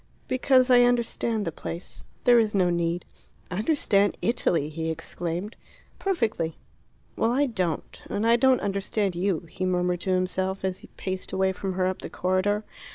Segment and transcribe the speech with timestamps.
[0.27, 2.05] "Because I understand the place.
[2.23, 3.05] There is no need."
[3.51, 5.55] "Understand Italy!" he exclaimed.
[5.99, 6.57] "Perfectly."
[7.15, 8.01] "Well, I don't.
[8.09, 11.85] And I don't understand you," he murmured to himself, as he paced away from her
[11.85, 12.63] up the corridor.